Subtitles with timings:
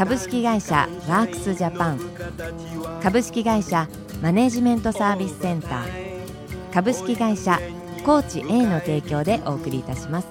[0.00, 2.00] 株式会社ワークスジャパン。
[3.02, 3.86] 株式会社
[4.22, 6.72] マネジメントサービスセンター。
[6.72, 7.60] 株式会社
[8.02, 10.28] コーチ A の提供でお送りいたします。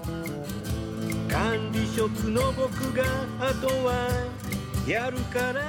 [1.30, 3.04] 管理職の僕が
[3.40, 4.09] あとは
[4.88, 5.62] やるから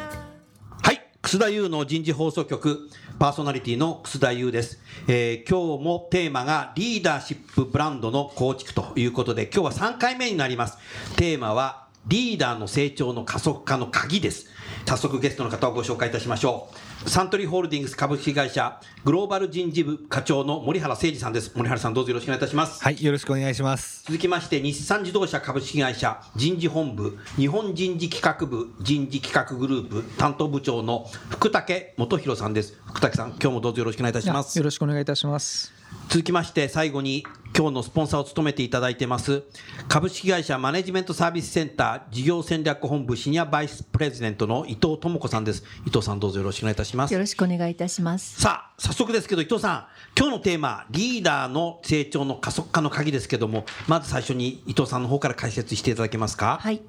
[0.82, 1.06] はい。
[1.20, 2.88] 楠田優の人事放送局。
[3.18, 10.78] パーソナリティの楠田優です、えー、今日もテーマがリーダーシップブランドの構築ということで今日は3回目になります。
[11.16, 14.46] テーマはリーダーの成長の加速化の鍵です
[14.86, 16.68] 早速ゲストの方をご紹介いたしましょ
[17.06, 21.50] うサントリーホールディングス株式会社グローバル人事部課長の森原誠二さんです。
[21.56, 22.82] 森原さんどうぞよろしくお願いいたします。
[22.82, 24.04] はい、よろしくお願いします。
[24.04, 32.78] 続きまして日産自動車株式会社人事本部日本人事企画部人事企画グループ担当部長の福武元弘さんです。
[32.86, 34.58] 福武さん、今日もどうぞよろしくお願いいたします。
[34.58, 35.79] よろしくお願いいたします。
[36.08, 37.24] 続きまして最後に
[37.56, 39.42] 今日のスポンサーを務めていただいてます。
[39.88, 45.64] 株式会社マネジメントサービスセンター事業戦略本部シニアバイスプレジデントの伊藤智子さんです。
[45.86, 47.12] 伊藤さんどうぞよろしくお願いいたします。
[47.14, 48.40] よろしくお願いいたします。
[48.40, 56.58] さあ早速ですけど伊藤さん今日のテーマリーダーの成長の加速化の鍵ですけどもまず最初に伊藤さんの方から解説していただけますか？
[56.60, 56.82] はい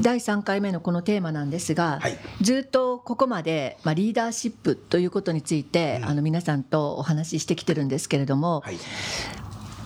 [0.00, 8.78] 第3回目のこのテーマなんですが、はい、ずっとここまで、まあ、リーダーシップということについて、うん、あの皆さんとお話ししてきてるんですけれども、はい、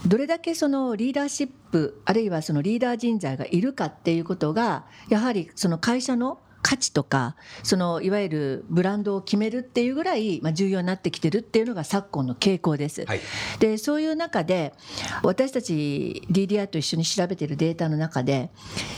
[0.07, 13.05] どれだけそのリーダーシップあるいはそのリーダー人材がいるかっていうことがやはりその会社の価値とかそのいわゆるブランドを決めるっていうぐらい、まあ、重要になってきてるっていうのが昨今の傾向です。
[13.05, 13.21] はい、
[13.61, 14.75] でそういう中で
[15.23, 18.51] 私たち DDI と一緒に調べているデータの中で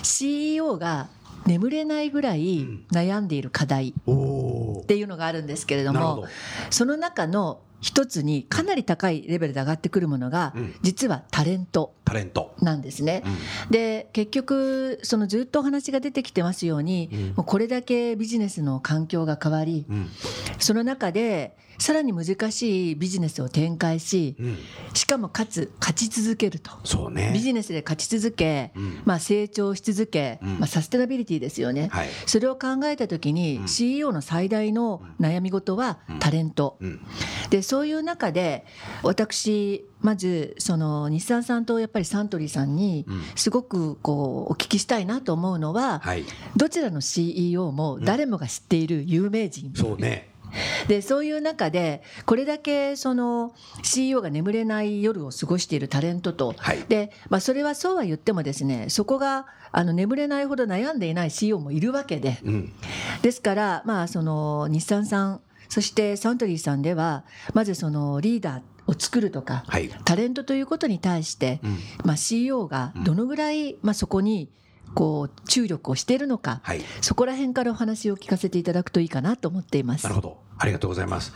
[0.03, 1.09] CEO が
[1.47, 3.93] 眠れないぐらい悩んでいる課題っ
[4.87, 6.27] ていうのがあるんですけれども、
[6.71, 11.95] その中の一つにかなり高いレベルで上がってくるものが、実はタレント。
[12.61, 13.23] なんですね。
[13.71, 19.87] で結局そのずっとお話が出てきてますように、もうこれだけビジネスの環境が変わり、
[20.59, 24.59] その中でさらに難しいビジネスを展開し、うん、
[24.95, 26.71] しかもかつ勝ち続けると。
[26.85, 27.31] そうね。
[27.33, 36.79] ビジネスで勝ち続け、うん、まあ、成長し続け、うん、まあ、サステナビリティですよね、はい、それを考えた時に、CEO の最大の悩み事はタレント、
[37.49, 38.67] でそういう中で
[39.03, 46.03] 私まずその日産さんとやっぱりサントリーさんにすごくこうお聞きしたいなと思うのは、
[46.57, 50.31] どちらの CEO も誰もが知っている有名人、そうね
[50.89, 62.73] でそういう中でこれだけその CEO が眠れない夜を過ごしているタレントと、はい、でまあ、それはそうは言ってもですねそこがあの眠れないほど悩んでいない CEO もいるわけで、うん、
[63.23, 67.25] ですから、まあ、その日産さんそしてサントリーさんでは
[67.55, 74.51] まずそのリーダーを作るとか、はい、タレントということに対して、うん、まあ、CEO がどのぐらい、まあ、そこに
[74.95, 80.05] こう注力をしているのか、はい、そこら辺からお話を聞かせていただくといいかなと思っています。
[80.05, 80.51] なるほど。
[80.61, 81.33] ありがとうございます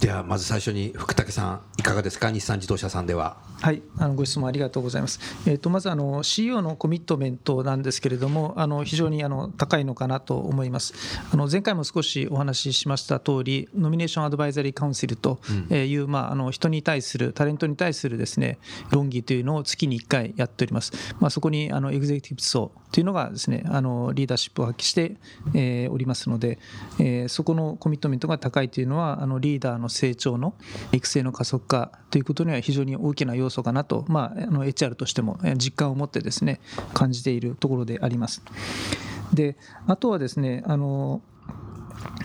[0.00, 2.30] ではまず最初に福武さんいかがですか？
[2.30, 3.36] 日産自動車さんでは。
[3.60, 10.92] はいあのご質問ありがとうございます、えーと、まずあの CEO のコミットメントなんですけれどもあの非常にあの高いのかなと思います。
[11.32, 15.40] あの前回も少しお話ししました通りノミネーションアドバイザリーカウンシルと
[15.70, 18.58] いう、うん、まあ、あの人に対するタレントに対するですね
[18.90, 25.16] 論議というのを月に1回やっております、まあ、そこにあのエグゼクティブ層というのがですねあのリーダーシップを発揮して、
[25.54, 26.58] えー、おりますので、
[26.98, 30.54] えー、そこのコミットメントが高いというのはあのリーダーのの成長の
[30.92, 36.60] 育成の加速化ということには非常に大きな要素かなと、まあ、あの HR としても実感を持ってですね
[36.92, 38.42] 感じているところであります。
[39.32, 41.22] であとはですねあの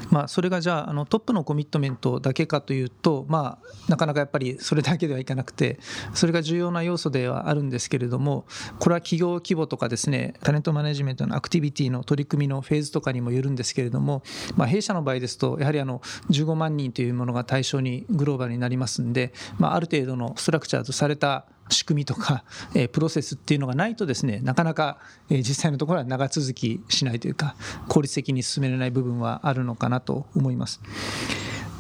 [0.10, 5.80] まあ、それがじゃああのトップのコミットメントだけかというと、まあ、なかなかやっぱりそれだけではいかなくて
[6.14, 8.46] それが重要な要素ではあるんですけれども
[8.80, 14.24] これは企業規模とかですねタレントマネジメントのアクティビティの取り組みのフェーズとかにもよるんですけれども、
[14.56, 16.00] まあ、弊社の場合ですとやはりあの
[16.30, 22.44] 15万人というものが対象にグローバルになりますんで、まあ、ある程度のストラクチャーとされた仕組みとか、
[22.74, 24.98] えプロセスっていうのがないとですねなかなか、
[25.30, 27.56] え実際のところは長続きしないというか
[27.88, 30.82] 効率的に進められない部分はあるのかなと思います。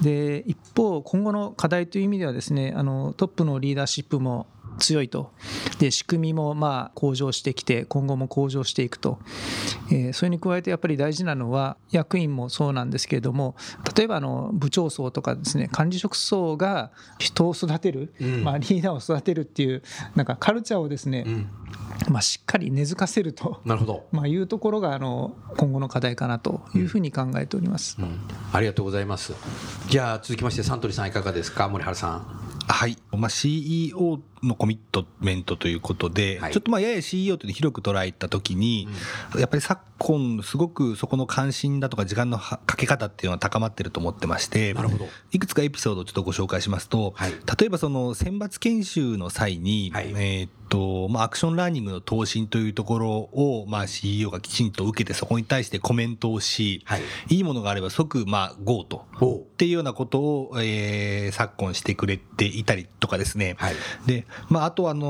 [0.01, 4.47] で一方今後の課題という意味ではですねあのトップのリーダーシップも
[4.79, 5.31] 強いと。
[5.77, 9.19] で仕組みもまあ向上してきて今後も向上していくと、
[9.91, 13.55] えー、それに加えてやっぱり大事なのは役員もそうなんですけれども
[13.95, 19.83] 例えばあの部長層とかですね管理職層が人を育てる、うん、まあ、リーダーを育てるっていう
[20.15, 21.49] なんかカルチャーをですね、うん、
[22.09, 28.19] まあ、しっかり根付かせるとなるほど、まあ、いうところがあの今後の課題かなというふうに考えております、うん、
[28.51, 29.33] ありがとうございます。
[29.87, 31.67] じゃあ続きましてサントリーさんいかがですか？
[31.69, 32.49] 森原さん。
[32.67, 38.87] はい、まあ、CEO のコミットメントということで、はい、ちょっとまあやや CEO という広く捉えたときに、
[39.33, 45.07] うん、やっぱり昨今、すごくそこの関心だとか、時間のかけ方っていうのは高まってると思ってまして、なるほど。
[45.31, 59.05] いくつかエピソードをちょっとご紹介しますと、はい、例えばその選抜研修の際に、はい、えっとまあ、アクションラーニングの答申というところを、まあ、CEO がきちんと受けて、そこに対してコメントをし、はい、いいものがあれば即、まあ、GO と。
[59.19, 63.55] っていうようなことを、えー、昨今してくれていたりとかですね。
[63.57, 63.75] はい、
[64.05, 65.07] で、まあ、あとは、あの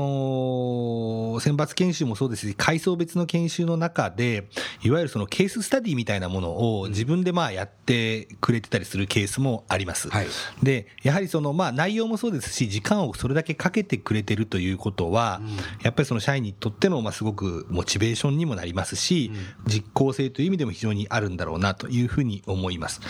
[1.36, 4.48] ー、選抜研修もそうですし、階層別の研修の中で、
[4.82, 10.08] いわゆるそのケーススタディみたいなものを自分でまあやってくれてたりするケースもあります。
[10.08, 10.26] はい、
[10.62, 15.48] で、やはりその、まあ、内容もそうですし、時間をそれだけかけてくれてるということは、うん、
[15.82, 19.30] やっぱりその社員にとっての、まあ、すごくモチベーションにもなりますし、
[19.64, 23.00] うん、実効性という意味でも非常にあるんだろうなというふうに思います。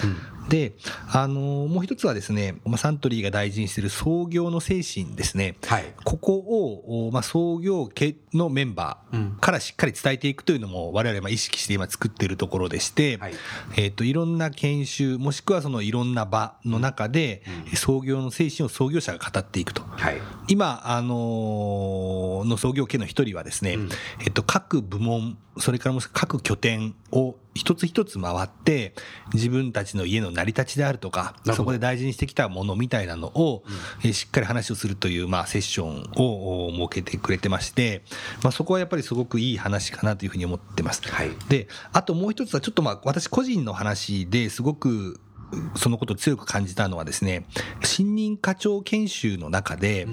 [0.42, 0.72] うん、で、
[1.12, 13.34] あのもう一つはですね、まあ、サントリーが大事にしている創業の精神ですね、はい、ここを、まあ、創業家のメンバーからしっかり伝えていくというのも、我々は意識して今作っているところでして、はい。
[13.76, 19.82] えーと、いろんな研修、もしくはそのいろんな場の中で、うん、創業の精神を創業者が語っていくと。
[19.82, 23.88] はい、今、あのー、の創業家の一人はですね、うん、
[24.24, 28.94] えっと、各部門、それからも各拠点を一つ一つ回って、
[29.34, 33.64] 自分たちの家の成り立ちであるとか、そこで大事にしてきたものみたいなのを、
[34.04, 38.02] うん、しっかり話をするという、まあ、セッションを設けてくれてまして、
[38.42, 41.02] まあ、そこはやっぱりすごくいい話かなというふうに思ってます。
[41.02, 45.20] はい、で、あともう一つは、ちょっとまあ、私個人の話ですごく
[45.76, 47.46] そのことを強く感じたのはですね、
[47.82, 50.06] 新任課長研修の中で、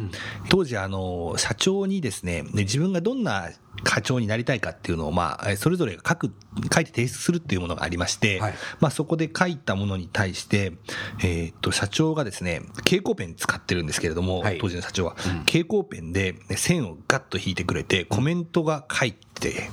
[0.50, 3.50] 当時あの、社長にですね、自分がどんな
[3.84, 6.34] 課長になりたいかっていうのを、まあ、それぞれ書く、
[6.74, 10.74] 書いて提出するっていうものがありまして、はい、まあ、そこで書いたものに対して、
[11.24, 19.69] えっと、社長がですね、蛍光ペン使ってるんですけれども、はい、当時の社長は、うん、蛍光ペンで線をガッと引いてくれて、コメントが書いて、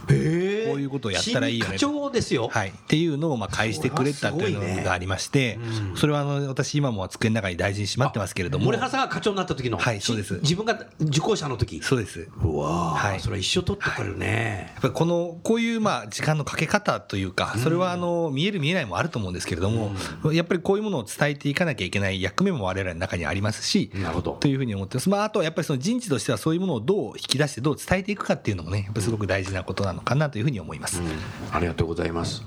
[0.74, 1.72] こういうことをやったらいいよね。
[1.72, 2.48] 課長ですよ。
[2.48, 2.68] はい。
[2.68, 5.58] っていうのを、まあ、返してくれたというのがありまして、
[5.96, 8.66] それは、あの、私今も机の中に大事にしまってますけれども。
[8.66, 9.78] 森原さんが課長になった時の。
[9.78, 10.34] はい、そうです。
[10.42, 11.80] 自分が受講者の時。
[11.82, 12.28] そうです。
[12.42, 13.20] うわはい。
[13.20, 14.70] それは一生取ってくるね。
[14.74, 19.92] やっぱりこのこういうまあ時間のかけ方というかそれはあの見える見えないもあると思うんですけれども、
[20.32, 31.08] やっぱりこういうものを伝えていかなきゃいけない役目も我々の中にありますしなるほどというふうに思ってます、まあ、あとはやっぱりその人事としてはそういうものをどう引き出してどう伝えていくかっていうのもねやっぱりすごく大事なことなのかなというふうに思います、うん、
[31.52, 32.43] ありがとうございます。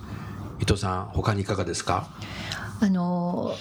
[0.60, 2.10] 伊藤さん他にいかがですか？
[2.82, 3.54] あの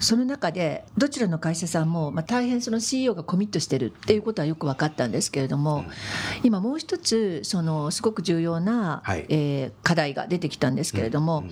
[0.00, 5.84] その中でどちらの会社さんも、まあ、大変その CEO がコミットしてるっていうことはよく分かったんですけれども、
[6.42, 11.44] 今もう一つそのすごく重要な、はい、えー、課題が出てきたんですけれども、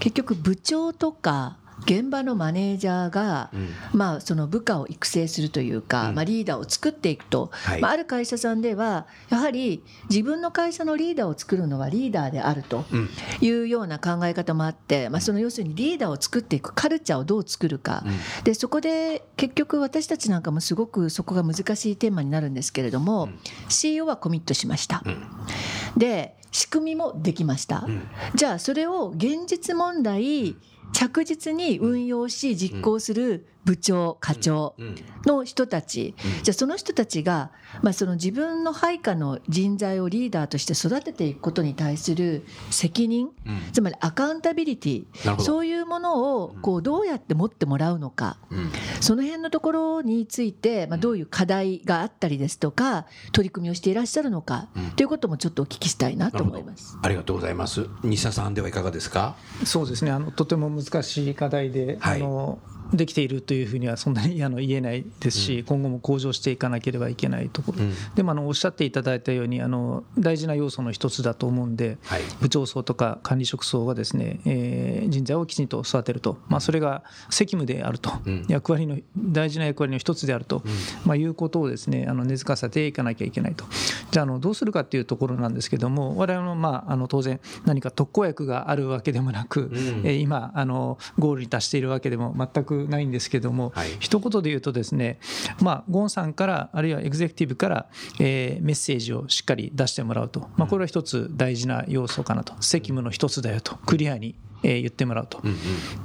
[0.00, 12.84] 結局部長とか現場のマネージャーが、うん、まあ、その部下を育成するというか、うん、まあ、リーダーを作っていくと、はい、まあ、ある会社さんではやはり自分の会社のリーダーを作るのはリーダーであると
[13.40, 23.28] いうような考え方もあって、まあ、その要するにリーダーを作っていくカルチャーをどう作るか、うん、でそこで結局私たちなんかもすごくそこが難しいテーマになるんですけれども、
[23.68, 25.02] CEO はコミットしました。
[25.96, 27.86] で仕組みもできました、
[28.34, 30.56] じゃあそれを現実問題
[30.92, 34.74] 着実に運用し実行する部長課長
[35.26, 37.50] の人たち、じゃあその人たちが、
[37.82, 43.30] まあ、その自分の配下の人材をリーダーとして育てていくことに対する責任、
[43.72, 48.38] つまりアカウンタビリティそういうものをこうどうやって持ってもらうのか、
[49.00, 56.96] その辺のところについて、まあ、どういう課題があったりですとか取り組みをしていらっしゃるのか、ということもちょっとお聞きしたいなと思います。
[57.02, 57.88] ありがとうございます。
[58.04, 59.34] 西田さんではいかがですか？
[59.64, 60.12] そうですね。
[60.12, 62.60] あのとても難しい課題で、はい、あの
[62.92, 67.78] できているというふうにはそんなにあの言えないですし、今後も向上していかなければいけないところ、
[68.14, 71.98] でもあのおっしゃっていただいたようにあの大事な要素の一つだと思うんで、
[72.40, 78.12] 部長層とか管理職層がですね、えー、人材をきちんと育てると、まあ、それが責務であると、
[78.48, 80.62] 役割の大事な役割の一つであると、
[81.04, 83.64] まあ、いうことをですねあの根付かせていかなきゃいけないと。
[84.10, 89.70] じゃああのどうするかっていうところなんですけども我々もまああの当然何か特効薬があるわけでもなく、
[90.04, 95.18] え今あのゴールに達しているわけでも全くくないんですけども、はい、一言で言うとですね、
[95.60, 97.86] まあ、ゴンさんからあるいはエグゼクティブから、
[98.20, 102.54] えー、メッセージをしっかり出してもらうと、まあ、これは一つ大事な要素かなと。
[102.60, 105.40] 責務の一つだよとクリアにえ言ってもらうと、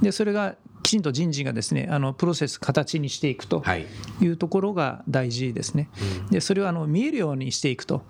[0.01, 3.63] でそれがきちんと人事がですねあのプロセス形にしていくと
[4.21, 4.27] い。
[4.27, 5.89] うところが大事ですね、
[6.29, 8.03] でそれをあの見えるようにしていくと、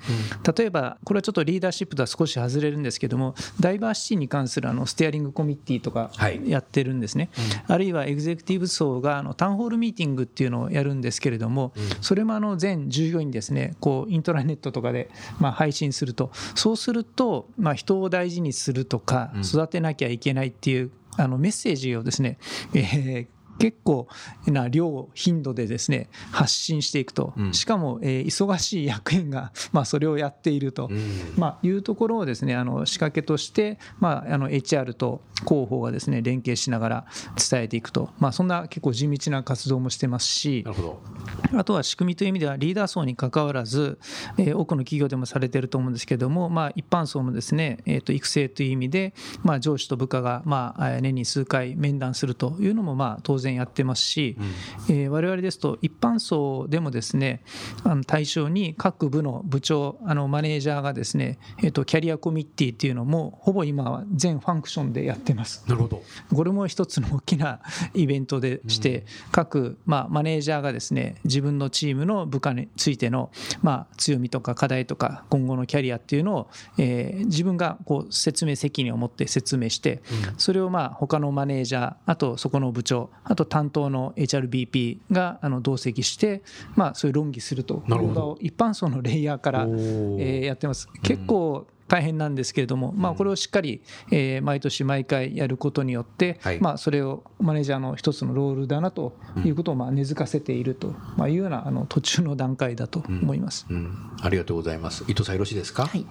[0.58, 6.12] 例えばこれはちょっとリーダーシップとは少し外れるんですけどもダイバーシティに関するあのステアリングコミッティとか
[6.46, 7.30] やってるんですね、
[7.68, 15.10] あるいはエグゼクティブ層があのタウンホールミーティングっていうのをやるんですけれども、それもあの全従業員ですねこうイントラネットとかで
[15.40, 16.32] まあ配信すると。
[16.56, 22.38] そうするとまあ人を大事にするとか育てなきゃいけないっていうあのメッセージをですね、
[22.74, 24.08] えー結構
[24.48, 30.90] な量頻度でですね発信していくと、しかも、えー、忙しい役員が、 まあ、それをやっていると、
[31.38, 37.06] まあ、いうところをですねあの仕掛けとして、まあ、あの HR と広報がですね連携しながら
[37.50, 40.66] 伝えていくと、まあ、そんな結構地道な活動もしてますし。
[41.54, 44.00] あとは仕組みという意味ではリーダー層にかかわらず、
[44.38, 49.14] えー、多くの企業でもされてると思うんですけども、まあ、一般層のですね、えー、と育成という意味で、
[49.44, 54.38] まあ、上司と部下が、まあ、年に数回面談するというのもまあ当然やってますし、
[54.88, 54.96] うん。
[54.96, 57.44] えー、我々ですと一般層でもですね
[57.84, 65.64] あの対象に各部の部長あのマネージャーがですね、えー、とキャリアコミッティっていうのもほぼ今は全ファンクションでやってます。
[65.68, 66.02] なるほど。
[66.34, 67.62] これも一つの大きな
[67.94, 73.32] イベントでして、うん、各、まあ、マネージャーがですね自分のチームの部下についての、
[73.62, 80.02] まあ、強みとか課題とか今後のキャリアっていうのを、えー、自分がこう説明責任を持って説明して、
[80.38, 86.44] それをまあ他のマネージャーあとそこの部長あと担当の HRBP があの同席して、
[86.76, 87.84] まあ、そういう論議すると。
[87.88, 90.88] いう場を一般層のレイヤーから、えー、やってます。
[91.04, 93.82] 結構大変なんですけれども、まあ、これをしっかり、
[94.12, 100.94] えー、毎年毎回やることによって、まあ、それをマネージャーの一つのロールだなということをまあ根付かせていると。
[101.28, 105.04] いうようなあの途中の段階だと思います、うんうん、ありがとうございます。
[105.08, 106.06] 伊藤さんよろしいですか、はい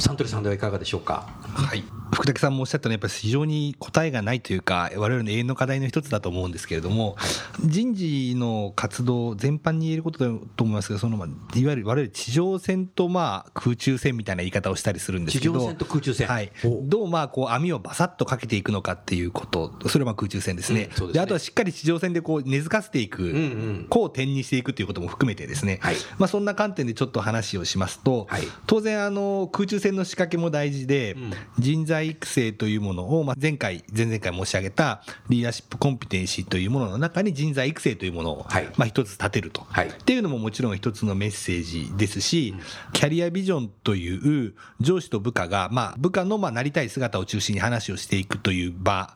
[0.00, 1.28] サントリーさんではいかがでしょうか？
[1.54, 1.84] はい。
[2.10, 16.50] 福武さんもおっしゃったのはやっぱり非常に答えがないというか我々の永遠の課題の一つだと思うんですけれども、はい、人事の活動全般に言えることだと思いますがそのいわゆる我々地上戦とまあ空中戦みたいな言い方をしたりするんですけど地上戦と空中戦、はい、
[16.84, 20.88] どうまあこう網をバサッとかけていくのかっていうことそれはまあ空中戦ですね。
[20.98, 42.54] うん、で、ね、あとはしっかり地上戦でこう根付かせていく、うんうん、こう点にしていくということも含めてですね、はい、まあ、そんな観点でちょっと話をしますと、はい、当然あの空中戦の仕掛けも大事で、うん、人材育成というものを、まあ、前回、前々回申し上げたリーダーシップコンピテンシーというものの中に人材育成というものを、はい、まあ、一つ立てると、はい、っていうのももちろん一つのメッセージですし、
[42.92, 49.14] キャリアビジョンという上司と部下が、まあ、部下のまあなりたい姿を中心に話をしていくという場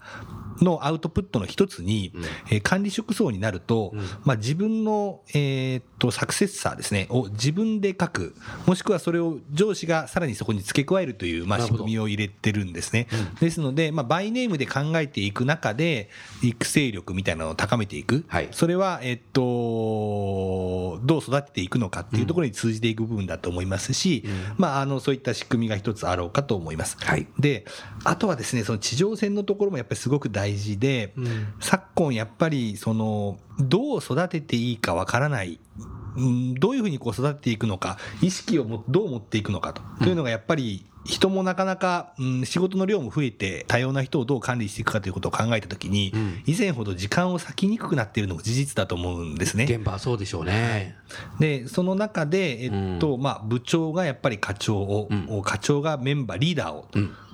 [0.65, 8.35] のアウトプットの一つに、うん、えー、管理職層になると、うん、まあ、自分の、えー、っとサクセッサーですねを自分で書く
[8.67, 16.11] もしくはそれを上司がさらにそこに付け加えるという、まあ、仕組みを入れてるんですね、うん、ですので、まあ、バイネームで考えていく中で
[16.43, 24.25] 育成力みたいなのを高めていく、はい、それは、えー、っとどう育てていくのかっていうところに通じていく部分だと思いますし、
[24.57, 26.97] まあ、あのそういった仕組みが一つあろうかと思います。
[27.01, 27.65] はい、で
[28.05, 35.61] あとはですねその地上戦のところもやっぱりすごく大事で、うん、昨今やっぱりそのどう育てていいかわからない。
[36.17, 49.65] うん、どういうふうにこう育てていくのか意識をもどう持っていくのかと,、というのがやっぱり人もなかなか、うん、仕事の量も増えて多様な人をどう管理していくかということを考えたときに、うん、以前ほど時間を割きにくくなっているのも事実だと思うんですね。
[49.65, 50.97] 現場はそうでしょうね。
[51.39, 56.87] でその中で、えっとまあ、部長がやっぱり課長を、うん、課長がメンバーリーダーを、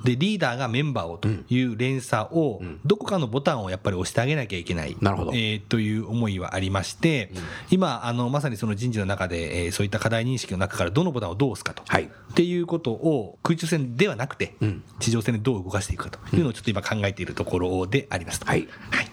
[0.05, 5.33] でリーダーがメンバーをという連鎖を、どこかのボタンをやっぱり押してあげなきゃいけない、なるほど。
[5.33, 7.31] えー、という思いはありまして、
[7.71, 14.55] 今あのまさにその人事の中で、えー、そういった課題認識の中からどのボタンをどう押すかと、はい、っていうことを空中戦ではなくて、
[15.01, 18.47] 地上戦でどう動かしていくかというのをちょっと今考えているところでありますと。
[18.47, 19.09] はい、はい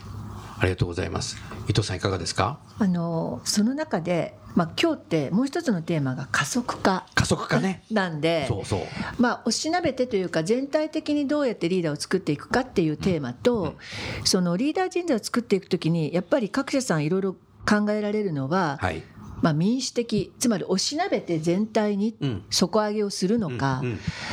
[0.57, 1.35] ありがとうございます。
[1.67, 2.59] 伊藤さんいかがですか？
[2.79, 7.05] あのその中で、まあ今日ってもう一つのテーマが加速化。
[7.13, 7.83] 加速化ね。
[7.91, 8.79] なんで、そうそう。
[9.19, 13.75] まあおしなべてというか全体的にどうやってリーダーを作っていくかっていうテーマと、うんうん、
[14.23, 17.33] そのリーダー人材を作っていくときにやっぱり各社さんいろいろ
[17.67, 19.03] 考えられるのは、はい、
[19.41, 22.15] まあ、民主的つまりおしなべて全体に
[22.49, 23.81] 底上げをするのか、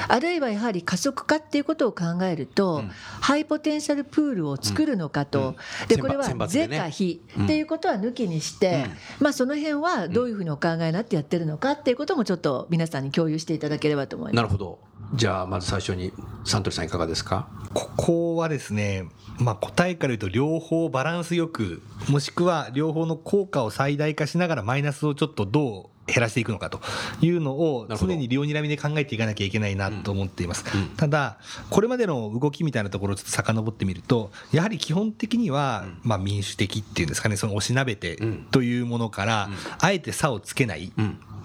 [0.08, 2.90] あるいはやはり加速化っていうことを考えると、うん、
[3.20, 5.56] ハイポテンシャルプールを作るのかと、
[5.88, 8.86] でこれは是か非っていうことは抜きにして、
[9.20, 14.36] まあ、その辺はどういうふうにお考えになってやってるのかっていうこともちょっと皆さんに共有していただければと思います。
[14.36, 14.78] なるほど。
[15.14, 16.10] じゃあまず最初に
[16.44, 17.48] サントリーさんいかがですか？
[17.74, 26.80] ここはですね、まあ、答えから言うと両方バランスよくもしくは両方の効果を最大化しながらマイナスをちょっとどう減らしていくのかと
[27.20, 30.80] いうのを常に両にらみで考えていかなきゃいけないなと思っています、うん。
[30.80, 31.38] うん、ただ
[31.70, 38.18] これまでの動きみたいなところをちょっと遡ってみるとやはり基本的にはまあ民主的っていうんですかねそのおしなべて
[38.50, 39.48] というものから
[39.80, 40.92] あえて差をつけない。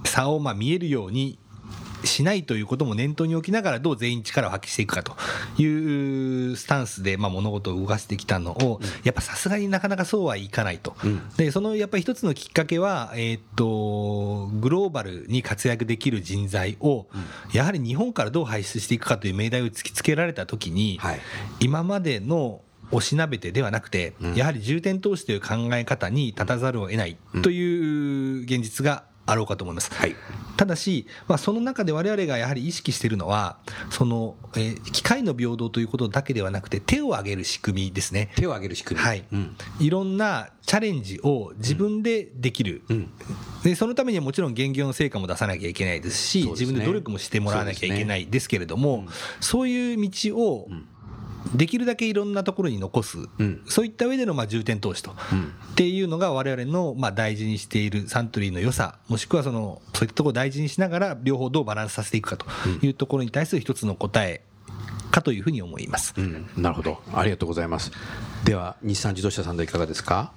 [0.04, 1.38] 差をまあ見えるように
[2.04, 5.16] しないということも念頭に置きながらどう全員力を発揮していくかと
[5.62, 10.96] いうスタンスでまあ物事を動かしてきたのをやっぱさすがになかなかそうはいかないと、
[11.38, 17.08] でそのやっぱり一つのきっかけは、えー、とグローバルに活躍できる人材を
[17.54, 21.00] やはり日本からどう輩出していくかという命題を突きつけられた時に、
[21.60, 22.62] 今までの
[22.92, 29.94] おしなべてではなくて、やはり重点投資という考え方に立たざるを得ないという現実があろうかと思います。
[29.94, 30.16] はい、
[30.56, 33.58] ただし、まあ、その中で我々がやはり意識しているのは
[33.90, 38.32] その、えー、機械の平等ということだけではなくて手を挙げる仕組みですね。
[38.36, 39.24] 手を挙げる仕組み、はい。
[39.32, 43.10] うん、いろんなチャレンジを自分でできる、うん、
[43.64, 49.06] でそのためにはもちろん現業の成果も出さなきゃいけないですし、ね、自分で努力もしてもらわなきゃいけないですけれども、
[49.40, 50.70] そう、ね,、いう道を、
[51.56, 58.96] できるだけいろんなところに残す、うん、そういった上でのまあ重点投資と、うん、っていうのが我々のまあ大事にしているサントリーの良さ。
[59.08, 62.46] もしくはそのそういったところを大事にしながら両方どうバランスさせていくかと。
[62.82, 64.42] いうところに対する一つの答え
[65.12, 67.02] かというふうに思います、うん、なるほど。
[67.14, 67.92] ありがとうございます。
[68.44, 70.32] では日産自動車さんでいかがですか？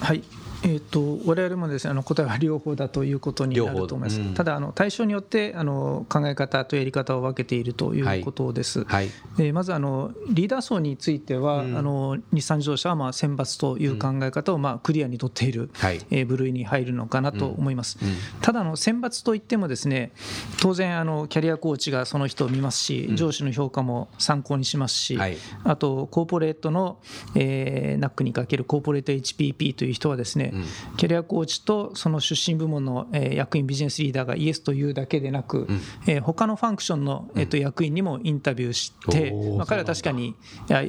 [0.00, 0.22] はい
[0.62, 9.10] えーと、我々もですねあの答えは両方だということになると思います、うん、ただあの対象によってあの考え方とやり方を分けているということです、はい。
[9.36, 18.08] はい、まずあのリーダー層については、うん、あの日産自動車はまあ選抜という考え方をまあクリアにとっている、はい、えー、部類に入るのかなと思います、うん、
[18.42, 20.12] ただの選抜といってもですね
[20.60, 25.18] 当然あのキャリアコーチがその人を見ますし上司の評価も参考にしますし、
[25.64, 26.98] あとコーポレートの、
[27.34, 30.49] えー、 NAC にかけるコーポレート HPP という人はですね
[30.96, 35.68] キャリアコーチとその出身部門の役員ビジネスリーダーがイエスというだけでなく、
[36.06, 40.34] うん、他のファンクションのえと役員にもインタビューして、まあ、彼は確かに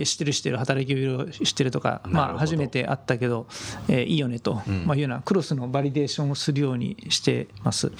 [0.05, 3.47] 知ってる知ってる働きを知ってるとか、まあ、初めて会ったけど、
[3.87, 7.91] えいいよねと、まあ、いうようなクロスの validation をするようにしてます。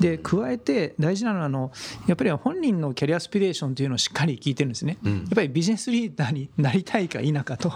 [0.00, 1.72] で加えて大事なのはあの
[2.06, 4.98] やっぱり本人の career aspiration というのをしっかり聞いてるんですね。
[5.04, 7.72] やっぱりビジネスリーダーになりたいか否かと、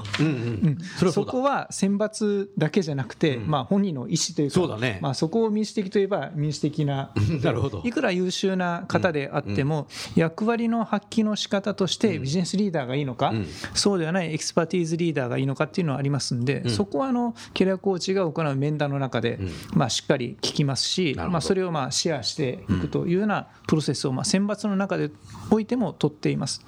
[1.12, 7.82] そこは選抜だけじゃなくて、まあ、本人の意思というかそうだ、ね、まあ、そこを民主的といえば民主的ななるほど。
[7.84, 13.32] いくら優秀な方であっても、役割の発揮の仕方としてビジネスリーダーがいいのか、
[13.74, 19.38] そうではない expertise leader がいいのかっていうのはありますんで、そこはあのキャリアコーチが行う面談の中で、
[19.74, 25.10] まあ、しっかり聞きますし、まあ、それをまあシェアしていくというようなプロセスをまあ選抜の中で
[25.50, 26.64] おいても取っています。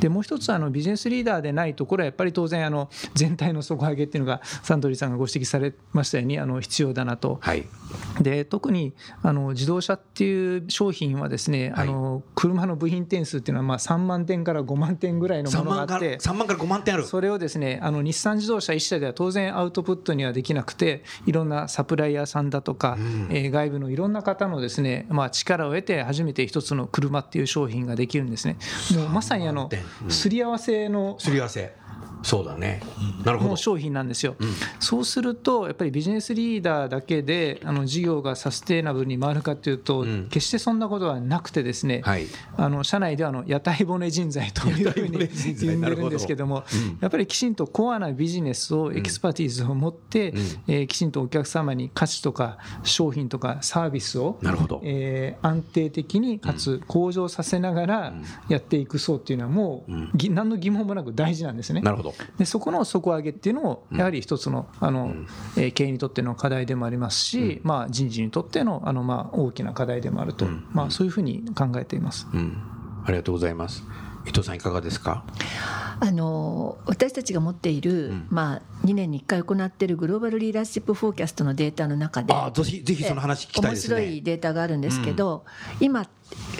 [0.00, 7.38] でもう一つあのビジネスリーダーでないところはやっぱり当然あの全体の底上げっていうのがサントリーさんがご指摘されましたようにあの必要だなと。
[7.40, 7.64] はい、
[8.20, 16.18] で特にあの自動車っていう商品はですね、はい、あの車の部品点数っていうのはまあ3万点から5万点ぐらいのものがあって。
[16.18, 17.04] 3万から5万点ある。
[17.04, 28.56] それをですねあの日産自動車1社では当然アウトプットにはできなくていろんなサプライヤーさんだとか、うん、えー、外部のいろんな方のですね、まあ、力を得て初めて一つの車っていう商品ができるんですね。
[28.94, 29.68] もうまさにあの
[30.08, 31.16] すり合わせの。
[31.18, 31.74] すり合わせ
[32.22, 32.80] そうだね、
[33.24, 33.56] なるほど。
[33.56, 34.48] 商品なんですよ、うん、
[34.80, 42.26] そうするとやっぱりビジネスリーダーだけであの事業がサステイナブルに回るかというと、うん、決してそんなことはなくてですね、はい、
[42.56, 58.12] あの社内ではの屋台骨人材というふうに呼んでるんですけども、うん、やっぱりきちんとコアなビジネスを expertise を持って、うん、えー、きちんとお客様に価値とか商品とかサービスをなるほど、えー、安定的にかつ向上させながら
[58.48, 59.92] やっていく層っていうのはもう、
[60.30, 61.80] 何の疑問もなく大事なんですね。
[61.80, 62.07] なるほど
[62.38, 65.12] でそこの底上げっていうのもやはり一つのあの、
[65.56, 72.56] え経営にとっての課題でもありますし、まあ、人事にとってのあの、まあ、大きな課題でもあると、まあ、そういうふうに考えています、うん、
[73.04, 73.82] ありがとうございます
[74.28, 75.24] 伊藤さんいかがですか？
[76.00, 83.96] あの私たちが持っている、うん、まあ、2年に1回行っているグローバルリーダーシップフォーキャストのデータの中であぜひぜひその話聞きたいですね。
[83.96, 85.44] 面白いデータがあるんですけど、
[85.80, 86.06] うん、今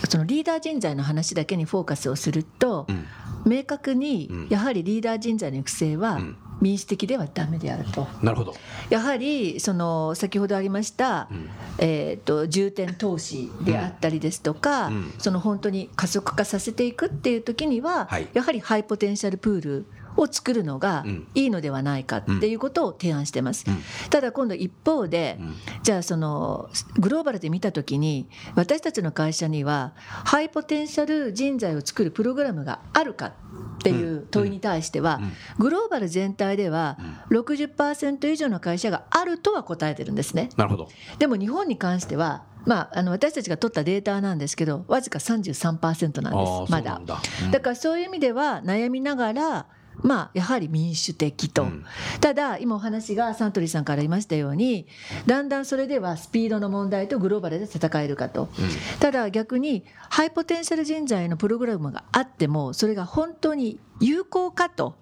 [0.08, 3.06] そのリーダー人材の話だけにフォーカスをすると、うん、
[3.44, 6.18] 明確にやはりリーダー人材の育成は、
[6.60, 8.06] 民主的ではダメであると。
[8.22, 8.54] なるほど。
[8.90, 23.64] やはりその先ほどありました、うん、えーと、重点投資であったりですとか、うん、その本当に加速化させていくっていう時には、はい、やはりハイポテンシャルプールを作るのがいいのではないかっていうことを提案してます。
[24.10, 25.38] ただ今度一方で、
[25.82, 26.68] じゃあその
[26.98, 33.32] グローバルで見た時に私たちの会社にはハイポテンシャル人材を作るプログラムがあるか
[33.78, 35.20] っていう問いに対しては
[35.58, 36.98] グローバル全体では
[37.30, 40.50] 60%以上の会社があるとは答えてるんですね。
[40.56, 40.88] なるほど。
[41.18, 47.00] でも日本に関してはまあ、あの私たちが取ったデータなんですけどわずか33%なんですまだ。
[47.04, 49.66] だ,、だからそういう意味では悩みながら
[50.02, 51.84] まあ、やはり民主的と、うん、
[52.20, 54.86] ただ今お話がサントリーさんから言いましたように
[55.26, 58.68] だんだんそれではスピードの問題とグローバルで戦えるかと、うん、
[59.00, 64.94] ただ逆にハイポテンシャル人材のプログラムがあってもそれが本当に有効かと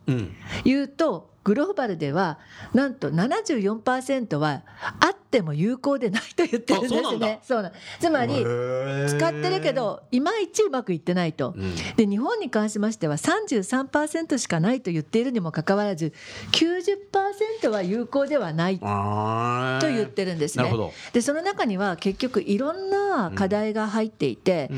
[0.64, 2.40] いうと、グローバルでは
[2.74, 4.62] なんと74%は
[4.98, 7.38] あっても有効でないと言ってるんですね。
[7.44, 11.54] そうなんつまり使ってるけどいまいちうまくいってないと。
[11.56, 16.12] うん、で日本に関しましては33%しかないと言っているにもかかわらず
[16.50, 20.74] 90%は有効ではないと言ってるんですね。
[21.12, 24.68] でその中には結局いろんな課題が入っていて、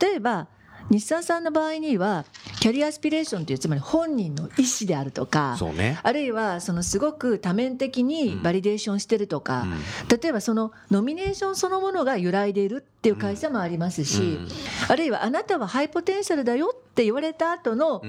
[0.00, 0.46] 例えば
[0.92, 2.26] 日産さんの場合には
[2.60, 14.48] career aspiration というつまり本人の意思であるとか、ね、あるいはそのすごく多面的に validation してるとか、うん、例えばそのノミネーションそのものが揺らいでいるっていう会社もありますし、うん、
[14.88, 18.02] あるいはあなたは high potential だよって言われた後の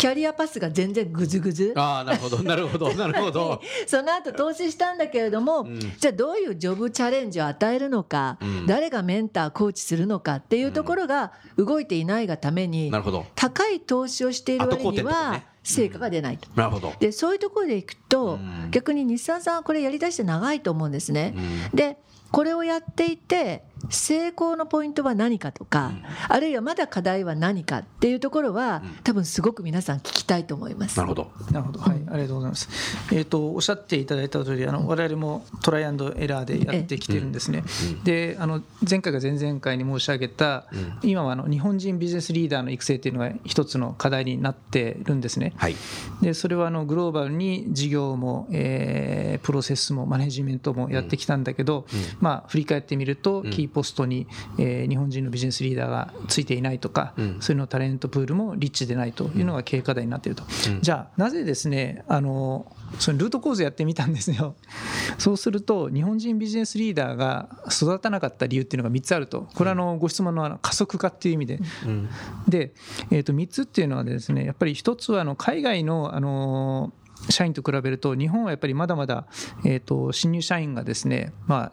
[0.00, 1.74] キャリアパスが全然ぐずぐず。
[1.76, 3.60] ああなるほどなるほど なるほど。
[3.86, 12.90] その後投資したんだけれども、うん、じゃあどういうジョブチャレンジを与えるのか、誰がメンターコーチするのかっていうところが動いていないがために、
[13.34, 15.42] 高い投資をしている割には。
[15.62, 16.94] 成果が出ないと、なるほど。
[17.00, 18.38] でそういうところでいくと、
[18.70, 21.34] 逆に日産さんはこれやりだして長いと思うんですね。
[21.74, 21.98] で
[22.32, 25.92] これをやっていて成功のポイントは何かとか、
[26.28, 30.98] あるいはまだ課題は何かっていうところは、多分すごく皆さん聞きたいと思います。
[30.98, 31.30] なるほど。
[31.50, 31.80] なるほど。
[31.80, 32.68] はい、ありがとうございます。
[33.12, 37.64] えっ、ー、とおっしゃっていただいた通り、あの我々もトライアンドエラーでやってきてるんですね。
[38.04, 40.66] で、あの前回が前々回に申し上げた、
[41.02, 45.52] 今はあの日本人ビジネスリーダーの育成っていうのが一つの課題になってるんですね。
[45.56, 45.76] はい。
[46.20, 51.86] で、それはあのグローバルに事業も、えー、プロセスもマネジメントもやってきたんだけど、
[52.20, 54.26] まあ振り返ってみるとキーポストに、
[54.58, 64.56] えー、日本人のビジネスリーダーがついていないとか、うん、そういうのタレントプールもリッチでないというのが経営課題になっていると、うん、じゃあなぜですねあのそのルート構造やってみたんですよ。
[65.18, 69.48] そうすると日本人ビジネスリーダーが育たなかった理由っていうのが3つあると。
[69.54, 72.08] これはあのご質問の加速化っていう意味で、うん、
[72.48, 72.74] で、
[73.10, 76.92] えー、と3つっていうのはですねやっぱり1つはあの海外のあの
[77.28, 79.26] 社員と比べると日本はやっぱりまだまだ、
[79.64, 81.72] えー、と新入社員がですね、まあ、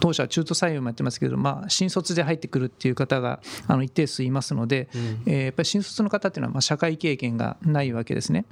[0.00, 8.46] 当社は中途採用もやってますけど、まあ、新卒で入ってくるっていう方があの一定数いますので、うん、えー、やっぱり新卒の方っていうのはまあ社会経験がないわけですね。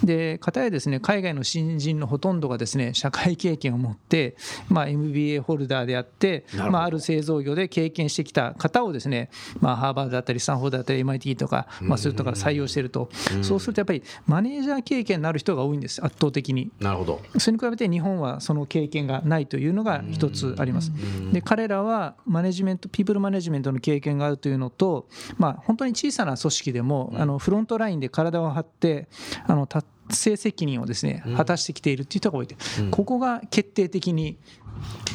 [0.00, 4.36] うん、で片やですね海外の新人のほとんどがですね社会経験を持って、
[4.68, 9.30] まあ、MBA ホルダーであって、まあ、ある製造業で経験してきた方をですね、
[9.60, 16.70] まあ、ハーバードだったりスタンフォードだったり MIT とか、まあ、そういうところから採用していると、うん、そうするとやっぱりマネージャー経験のある人が多いんです圧倒的に。
[16.80, 17.20] なるほど。
[17.38, 20.92] それに比べて日本はその経験がないというのが一つあります。
[21.32, 29.08] で彼らはマネジメントピープルマネジメントの経験があるというのと、まあ、本当に小さな組織でもあのフロントラインで体を張って
[29.46, 32.56] あの達成責任をですね果たしてきているっていう人が多いて、
[32.90, 34.38] ここが決定的に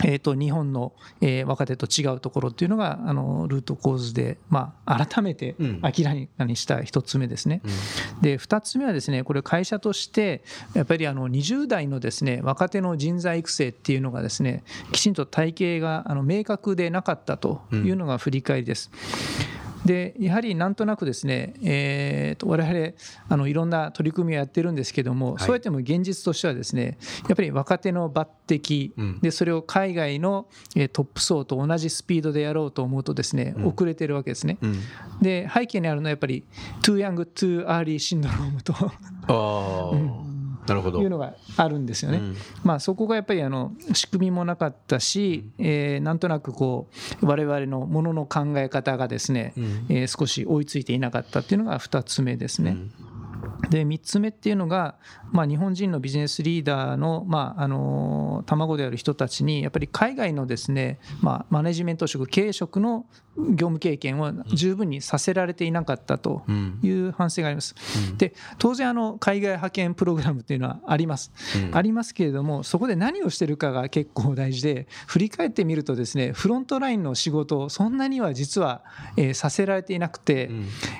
[0.04, 7.62] えー、と日本の、えー、若手と違うところっていうのがあのルート構図で、まあ、改めて明らかにした1つ目ですね。
[8.16, 18.92] うん、で2つ目はですねこれ会社としてやっぱりあの20代のですね若手の人材育成っていうのがですねきちんと体系があの明確でなかったというのが振り返りです。
[19.58, 22.94] うんでやはりなんとなくですね、えー、と我々
[23.30, 30.48] あのいろんな取り組みをやってるんですけども、はい、そうやっても現実としてはですねやっぱり若手の抜擢、うん、でそれを海外の
[30.94, 34.58] トップ層と同じスピードでやろうと思うとですね、遅れてるわけですね。
[34.62, 34.80] うん、
[35.22, 36.46] で背景にあるのはやっぱり
[36.82, 38.54] too young too early シンドロー。
[38.54, 38.74] ムと
[39.28, 40.33] あ、うん
[41.02, 42.18] いうのがあるんですよね。
[42.18, 46.88] うん、まあ、そこがやっぱりあの仕組みもなかったし、えー、なんとなくこ
[47.22, 52.72] う我々のものの考え方がですね、うん、えー、少し追いついていなかったっていうのが2つ目ですね。
[52.72, 53.13] うん
[53.70, 54.96] で3つ目っていうのが、
[55.32, 66.44] まあ、日本人のビジネスリーダーの,、まあ、あの卵である人たちにやっぱり海外のですね、まあ、マネジメント職経営職の業務経験を十分にさせられていなかったと
[66.84, 67.74] いう反省があります。
[68.18, 71.32] で当然あの海外派遣プログラムっていうのはあります。
[71.72, 78.84] ありますけれどもそこで何をしてるかが結構大事で振り返ってみるとですねフロントラインの仕事をそんなには実は、
[79.18, 80.52] えさせられていなくて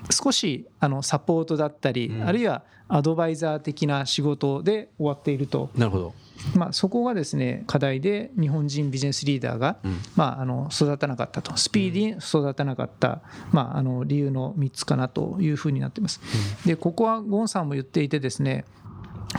[0.10, 5.70] 少しあのサポートだったりあるいははアドバイザー的な仕事で終わっていると。
[5.76, 6.14] なるほど。
[6.56, 9.78] まあ、そこがですね課題で日本人ビジネスリーダーが、
[10.16, 11.56] まあ、あの育たなかったと。
[11.58, 16.20] スピーディーに育たなかった、まあ、あの理由の3つかなというふうになっています。
[16.66, 18.66] でここはゴンさんも言っていてですね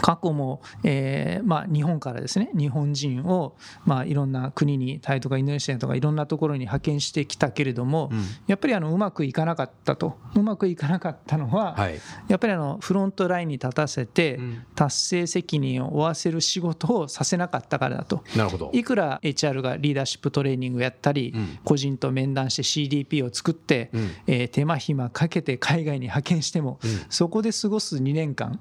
[0.01, 10.18] 過去も、えーまあ、日本からですね日本人を、まあ、いろんな国にタイとかインドネシアとかいろんなところに派遣してきたけれども、うん、やっぱりあのうまくいかなかったと。
[10.35, 14.38] うまくいかなかったのは、はい、やっぱりあのフロントラインに立たせて、
[14.75, 18.25] 達成責任を負わせる仕事をさせなかったからだと。
[18.37, 18.70] なるほど。
[18.73, 28.61] いくら HR がリーダーシップトレーニングやったり、うん、個人と面談して CDP を作って、うん、えー、手間暇かけて海外に派遣しても、そこで過ごす2年間、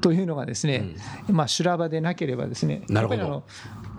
[0.00, 0.94] というのがですね、
[1.28, 3.44] うん、まあ修羅場でなければですねやっぱりあの、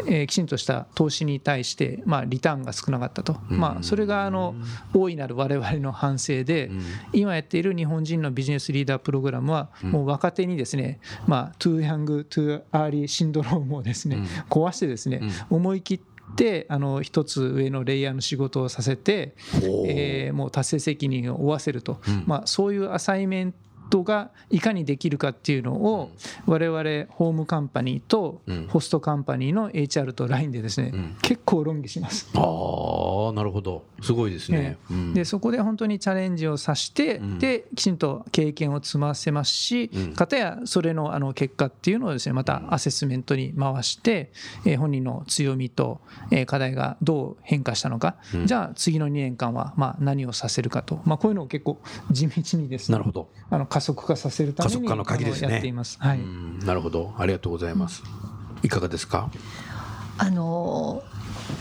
[0.07, 4.55] えー、きちんとした投資に対して、まあ、リターンが少なかったと、まあ、それがあの
[4.93, 6.71] 大いなる我々の反省で、
[7.13, 19.35] 今やっている日本人のビジネスリーダープログラムはもう若手にですね、まあ、 too young too early syndrome をですね、壊してですね、思い切ってであの一つ上のレイヤーの仕事をさせて、
[19.87, 23.53] えー、もう達成責任を負わせると、まあ、そういうアサイメン
[23.89, 26.11] トトがいかにできるかっていうのを
[26.45, 32.29] 我々ホームカンパニーとホストカンパニーの HR と LINE でですね、結構論議します。
[32.35, 32.39] あ
[33.29, 33.85] あなるほど。
[34.01, 34.77] すごいですね。
[35.13, 44.31] でそこで本当にチャレンジをさして、できちんと経験を積ませますし、かたやそれのあの結果っていうのをですねまたアセスメントに回して、
[44.65, 45.99] え本人の強みと、
[46.31, 51.79] え課題がどう変化したのか、じゃあ次の2年間はまあ何をさせるかと、まあ、こういうのを結構
[52.11, 53.29] 地道にですねなるほど。
[53.49, 55.53] あの加速化させるためにの鍵ですね。
[55.53, 55.97] やっています。
[56.01, 56.19] はい、
[56.65, 57.15] なるほど。
[57.17, 58.03] ありがとうございます。
[58.61, 59.31] いかがですか？
[60.17, 61.01] あの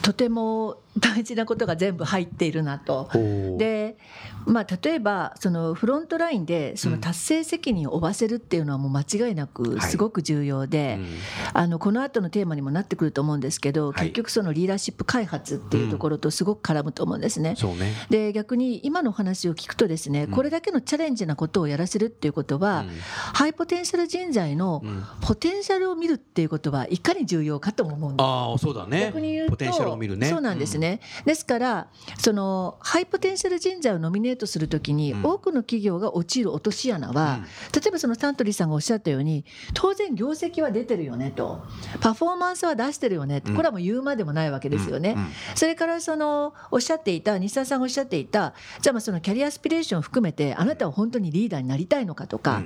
[0.02, 3.08] とても大事なことが全部入っているなと。
[3.58, 3.96] で
[4.46, 10.98] まあ、例えばそのフロントラインでその達成責任を負わせるっていうのはもう間違いなくすごく重要で、
[11.52, 17.56] あのこの後のテーマにもなってくると思うんですけど、結局そのリーダーシップ開発っていうところとすごく絡むと思うんですね。
[18.08, 22.86] で逆に今の話を聞くとですねこれだけのチャレンジなことをやらせるっていうことは、
[23.34, 24.82] ハイポテンシャル人材の
[25.20, 28.26] ポテンシャルを見るっていうことはいかに重要かと思うんです。
[28.26, 29.06] あそうだね。
[29.06, 30.87] 逆に言うとそうなんですね。
[31.24, 37.40] ですからそのハイポテンシャル人材をノミネートするときに、多くの企業が陥る落とし穴は、
[37.74, 41.62] 例えばそのサントリーさんがおっしゃったように当然業績は出てるよねと。
[42.00, 45.16] パフォーマンスは出してるよねこれはもう言うまでもないわけですよね。
[45.54, 52.62] それからそのおっしゃっていた日産さんがおっしゃっていたじゃあまあそのキャリアアスピレーションを含めてあなたは本当にリーダーになりたいのかとか、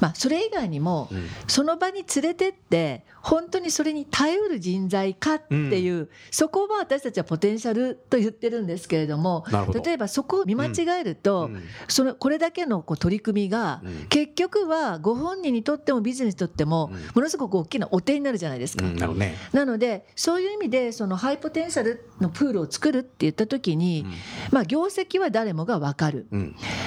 [0.00, 1.10] まあ、それ以外にも、
[1.46, 9.44] その場に連れてって本当にそれに耐えうる人材かっていう、そこは私たちはポテンシャルと言ってるんですけれども
[9.84, 18.84] 例えばそこを見間違えると、うん、そのこれだけのこう取り組みが、結局はご本人にとってもビジネスにとっても、ものすごく大きなお手になるじゃないですか。
[18.84, 24.06] ね、なのでそういう意味でそのハイポテンシャルのプールを作るって言った時に、
[24.50, 26.26] まあ、業績は誰もが分かる。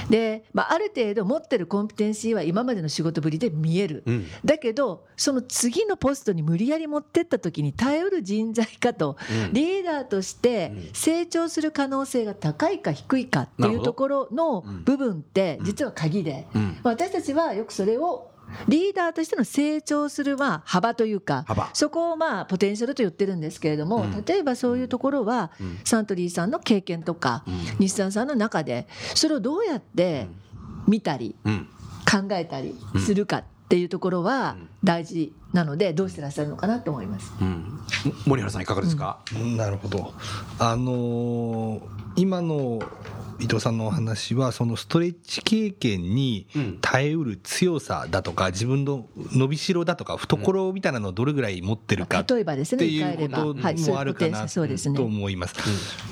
[0.09, 4.03] で、まあ、ある程度持ってるコンピテンシーは今までの仕事ぶりで見える。
[4.45, 9.17] だけどその次のポストに無理やり持ってった時に耐えうる人材かと、
[9.51, 10.62] リーダーとして
[10.93, 16.47] 成長する可能性が高いか低いかっていうところの部分って実は鍵で、
[16.83, 18.29] 私たちはよくそれを
[18.67, 25.51] リーダーとしての成長するまあ幅というかそこをまあポテンシャルと言ってるんですけれども、例えばそういうところは
[25.85, 27.43] サントリーさんの経験とか
[27.79, 30.27] 日産さんの中でそれをどうやって
[30.87, 31.35] 見たり
[32.09, 37.31] 考えたりするかっていうところは大事なのでどうしてらっしゃるのかなと思います。
[37.41, 37.79] うん、
[38.25, 40.13] 森原さんいかがですか、うん、なるほど。
[40.59, 41.81] あのー、
[42.15, 42.79] 今の
[43.39, 46.47] 伊藤さんのお話はそのストレッチ経験に
[46.81, 52.43] 耐えうる強さだとか自分の伸びしろだとか懐みたいなのをどれぐらい持ってるかっていう
[53.19, 55.55] こともあるかなと思います。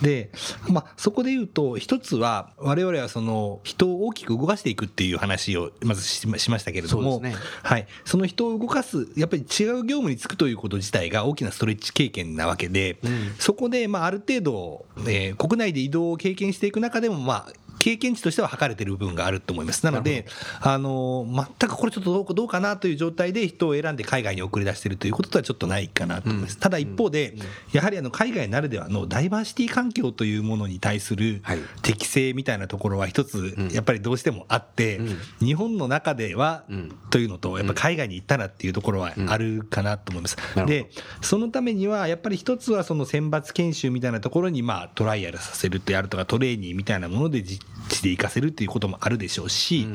[0.02, 0.32] で、
[0.70, 7.22] まあ、そこで言うと一つは我々はその人を大きく動かしていくっていう話をまずしましたけれども、
[7.64, 12.98] はい、その人を動かすやっぱり違う業務に就くということ自体が大きなストレッチ経験なわけで、
[13.40, 19.84] そこでまあある程度、えー、国内で移動を経験していく中でももまあ経験値としては測れてる部分があると思います。
[19.84, 20.28] なので、
[20.62, 26.60] あの、全くこれちょっとどうかなという状態で人を選んで海外に送り出しているということとはちょっとないかなと思います。
[26.60, 27.34] ただ一方で、
[27.74, 31.42] やはりあの海外ならではのダイバーシティ環境というものに対する
[31.82, 35.02] 適性みたいなところは一つやっぱりどうしてもあって、
[35.40, 36.66] 日本の中では
[37.10, 40.38] というのと、やっぱ海外に行ったらっていうところはあるかなと思います。
[40.68, 40.92] で、
[41.22, 49.88] そのためにはやっぱり一つはその選抜研修みたいなところにまあトライアルさせるってやるとかトレーニーみたいなもので実地で活かせるっていうこともあるでしょうし、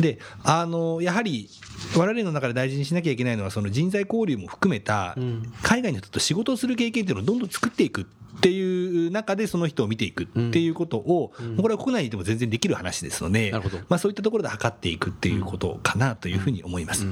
[0.00, 1.48] であのやはり
[1.96, 5.16] 我々の中で大事にしなきゃいけないのはその人材交流も含めた
[5.62, 8.06] 海外の人と仕事をする経験っていうのをどんどん作っていく
[8.38, 13.52] っていう中でその人を見ていくっていうことを、これは国内にいても全然できる話ですので、
[13.88, 17.04] まあ、そういったところで測っていくっていうことかなというふうに思います、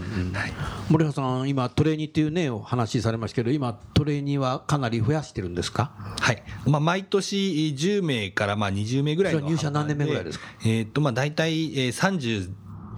[0.88, 6.42] 森原さん、今、トレーニーっていうね、お話されましたけど、今、トレーニーはかなり増やしてるんですか、はい。
[6.66, 12.50] まあ、毎年10名からまあ20名ぐらいの入社何年目ぐらいですか、えーとまあ、大体30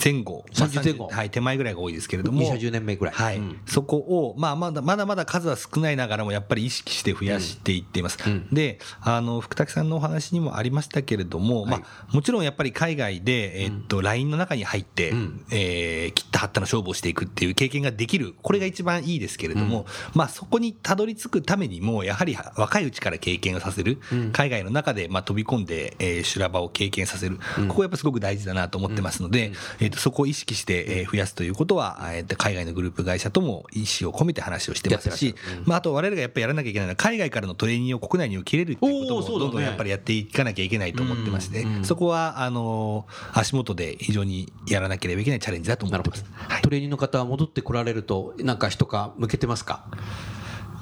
[0.02, 8.18] 前後、30前後、はい、手前ぐらいが多いですけれども、入社10年目ぐらい、はい、うん、そこを、まあ、まだまだまだ数は少ないながらも、やっぱり意識して増やしていっています。
[8.24, 23.98] うん、で、あの福武さんのお話にもありましたけれども、はい、まあ、もちろんやっぱり海外で、えー、っと、LINE の中に入って、うん、えー、切った貼ったの勝負をしていくっていう経験ができる、これが一番いいですけれども、まあ、そこにたどり着くためにも、やはり若いうちから経験をさせる、
[24.32, 39.08] 海外の中で、まあ、飛び込んで、えー、修羅場を経験させる、ここやっぱすごく大事だなと思ってますので、えー、っとそこを意識してして増やすということは、えー、海外のグループ会社とも意思を込めて話をしてますし、まあ、あと我々がやっぱりやらなきゃいけないのは、海外からのトレーニングを国内に受け入れるっていう。
[39.08, 49.84] ことも、どんどんやっぱりやっていかなきゃいけないと思ってまして、そこはあの足元で非常にやらなければいけないチャレンジだと思ってます、はい、トレーニングの方は戻ってこられると、なんか一か向けてますか？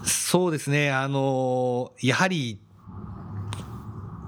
[0.05, 2.59] そうですね、あのやはり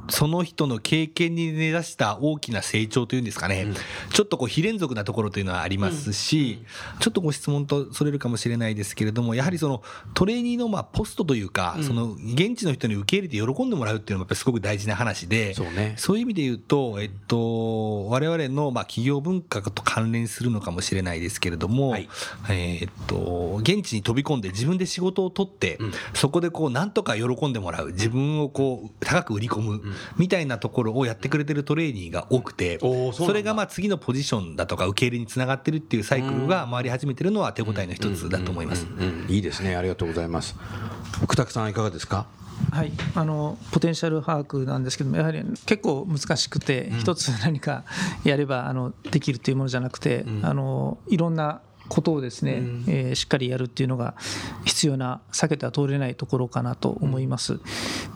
[0.09, 9.83] その人の経験に根ざした大きな成長というんですかね、うん、ちょっとこう非連続なところというのはありますし、うん、ちょっとご質問とそれるかもしれないですけれども、やはりその
[10.14, 22.09] トレーニーのまあポストというか、その現地の人に受け入れて喜んでもらうっていうのもやっぱりすごく大事な話で、そう,、ね、そういう意味で言うと、えっと、我々のまあ企業文化と関連するのかもしれないですけれども、はい、
[22.51, 25.79] えっと、現地に飛び込んで自分で仕事を取って、
[26.14, 29.83] そこでこうなんとか喜んでもらう、自分をこう高く売り込む、
[30.17, 32.79] みたいなところをやってくれてるトレーニーが多くて、
[33.13, 38.87] それがまあ次のポジションだとか受け入れにつながってるっていうサイクルが回り始めてるのは手応えの一つだと思います。
[39.29, 39.77] いいですね。
[39.77, 40.57] ありがとうございます。
[41.23, 42.27] 福田さんいかがですか？
[42.73, 47.85] はい、あのポテンシャル把握なんですけどもやはり結構難しくて、一つ何か
[48.25, 54.14] やればあのできるというものじゃなくて、あのいろんなことをですね、うん、えー、しっかりやるっていうのが
[54.64, 57.61] 必要な避けては通れないところかなと思います。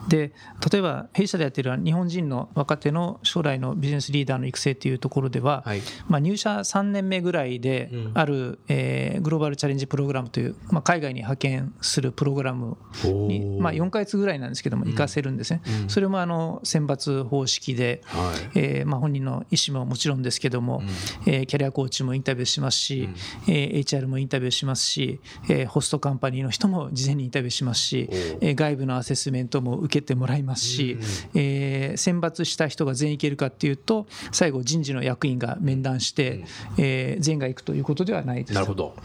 [0.07, 0.33] で
[0.71, 15.61] 例えば弊社でやっている日本人の若手の将来のビジネスリーダーの育成というところでは、はい、まあ、入社3年目ぐらいである、うん、えー、グローバルチャレンジプログラムという、まあ、海外に派遣するプログラムに、まあ、4か月ぐらいなんですけども行かせるんですね。
[15.83, 20.83] うん、それもあの選抜方式で、はい、えー、まあ、本人の意思ももちろんですけども、
[21.25, 23.09] うん、えー、キャリアコーチもインタビューしますし、
[23.47, 28.09] うん、えー、HR もインタビューしますし、えー、ホストカンパニーの人も事前にインタビューしますし、
[28.41, 30.97] えー、外部のアセスメントも受けてもらいますし、
[31.33, 36.45] えー、選抜した人が全員いけるかっていうと最後人事の役員が面談して、
[36.77, 38.53] えー、全員が行くということではないです。
[38.53, 38.95] なるほど。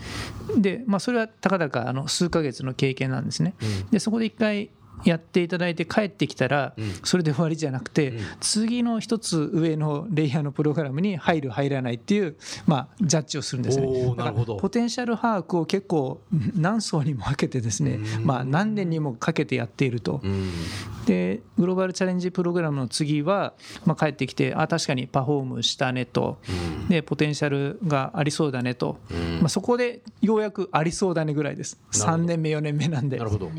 [0.56, 3.54] で、まあ、それはたかだかあの数か月の経験なんですね。
[3.90, 4.70] でそこで一回
[5.04, 14.14] やっていただいて帰ってきたらそれで終わりじゃなくて次の一つ上のレイヤーのプログラムに入る入らないっていうまあジャッジをするんですね。
[14.16, 16.20] だからポテンシャル把握を結構
[16.54, 20.20] 何層にも分けてですねまあ何年にもかけてやっていると。
[21.06, 23.54] でグローバルチャレンジプログラムの次は
[23.86, 26.38] まあ帰ってきてあ確かにパフォームしたねと。
[26.88, 28.98] でポテンシャルがありそうだねと。
[29.40, 31.78] まあそこでようやくありそうだねぐらいです。
[31.92, 33.18] 3年目4年目なんで。
[33.18, 33.50] なるほど。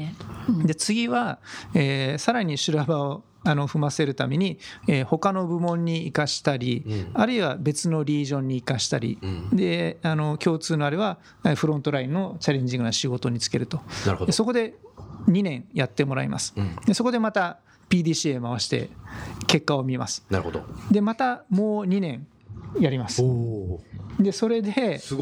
[0.65, 1.28] で次は
[1.73, 11.19] えー、さらに修羅場をあの踏ませるために、えー、他の部門に生かしたり、うん、あるいは別のリージョンに生かしたり、うん、であの共通のあれは
[11.55, 13.81] フロントラインのチャレンジングな仕事につけると。
[14.25, 14.75] でそこで
[15.27, 18.89] 2年やってもらいます、うん、でそこでまた PDCA 回して
[19.47, 20.25] 結果を見ます。
[20.29, 20.63] なるほど。
[20.91, 22.27] でまたもう2年
[22.79, 23.21] やります。
[24.19, 24.73] でそれで、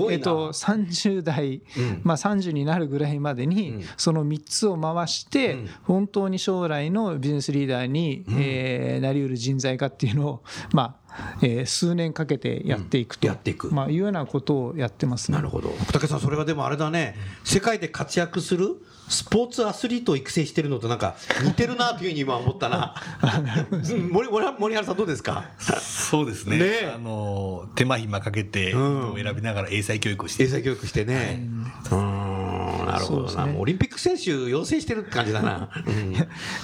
[0.10, 1.62] えっと、30代、
[2.04, 11.07] まあ、30になるぐらいまでに、その3つを回して、本当に将来のビジネスリーダーに、えなりうる人材かっていうのを、まあ
[11.42, 13.74] えー、数年かけてやっていくと、やっていく。
[13.74, 15.70] まあ、いうようなことをやってます、ね、なるほど。
[15.70, 17.16] 福武さんそれはでもあれだね。
[17.44, 18.76] 世界で活躍する
[19.10, 22.96] スポーツアスリートを育成してるのとなんか似てるなというふうに今思ったな。
[24.12, 25.52] 森森原さんどうですか？
[25.82, 32.57] そうですね、ね、あの手間暇かけて選びながら英才教育をして、英才教育してね、はい、うん
[32.92, 35.70] なるほどな、ね、オリンピック選手養成してるって感じだな。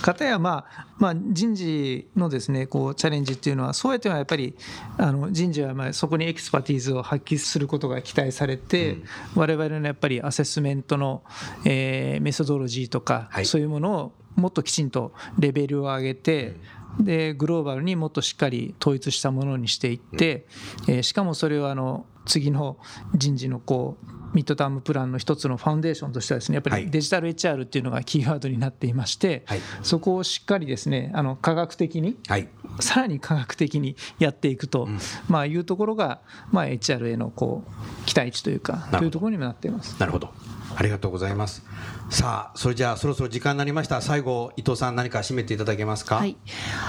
[0.01, 4.55] かたや、まあ、まあ人事のですねこうチャレンジっていうのはそうやってはやっぱり
[4.97, 9.03] あの人事はまあそこに expertise を発揮することが期待されて、うん、
[9.35, 11.23] 我々のやっぱりアセスメントの、
[11.65, 16.55] えー、 methodology とか、はい、そういうものをもっときちんとレベルを上げて、
[16.99, 20.45] でグローバルにもっとしっかり統一したものにしていって、
[20.87, 22.77] えー、しかもそれをあの次の
[23.15, 32.47] 人事のこうミッドタームプランの一つのファウンデーションとしてはですねやっぱりデジタル HR っていうのがキーワードになっていまして、はい、そこをしっかりですねあの科学的に、はい、
[32.79, 36.21] さらに科学的にやっていくと、うん、まあいうところが、
[36.51, 39.95] まあ、HR へのこう期待値というかというところにもなっています。
[39.99, 40.29] なるほど
[40.75, 41.63] ありがとうございます。
[42.09, 44.01] さあそれじゃあそろそろ時間になりました。
[44.01, 46.37] 最後伊藤さん何か締めていただけますか、はい、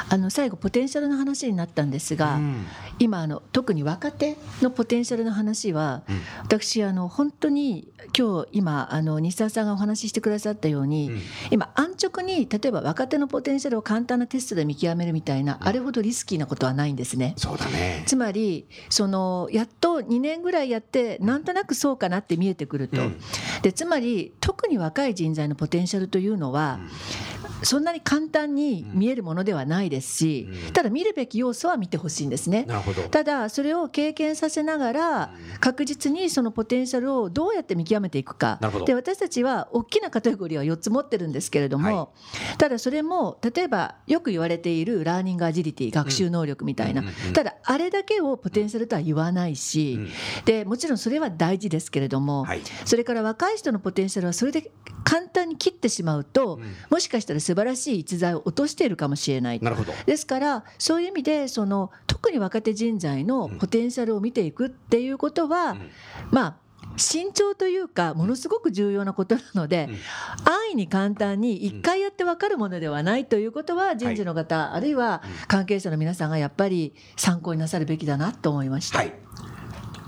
[0.08, 2.66] あの最後ポテンシャルの話になったんですが、うん、
[2.98, 11.20] 今あの特に若手のポテンシャルの話は、うん、私あの本当に今日今あの西澤さんがお話ししてくださったように、うん、
[11.50, 17.34] 今安直に例えば若手のポテンシャルを簡単なテストで見極めるみたいな、あれほどリスキーなことはないんですね。
[17.36, 18.02] そうだね。
[18.06, 22.96] つまりそのやっと2年ぐらいやってなんとなくそうかなって見えてくると、
[23.62, 26.80] でつまり特に若い人材のポテンシャルというのは、
[27.62, 32.66] そんなに簡単に見えるものではないですし、ただ見るべき要素は見てほしいんですね。
[33.10, 38.58] ただそれを経験させながら確実にそのポテンシャルをどうやって見極めていくか。
[38.86, 42.08] で私たちは大きなカテゴリーは4つ持ってるんですけれども、は
[42.54, 47.02] い、ただそれも例えばよく言われているラーニングアジリティ学習能力みたいな、
[47.32, 49.98] ただあれだけをポテンシャルとは言わないし、
[50.44, 54.70] でもちろんそれは大事ですけれども、はい、それから若い人のポテンシャルはそれで
[55.04, 56.60] 簡単に切ってしまうと、
[56.90, 59.60] もしかしたら素晴らしい逸材を落としているかもしれない。
[59.60, 59.92] なるほど。
[60.06, 65.90] ですからそういう意味でその特に若手人材のポテンシャルを見ていくっていうことは、うん、
[66.30, 66.56] まあ
[66.96, 69.88] 慎重というかものすごく重要なことなので、
[70.44, 78.98] 安易に簡単に1回やって分かるものではないということは人事の方、あるいは関係者の皆さんがやっぱり参考になさるべきだなと思いました。
[78.98, 79.14] はい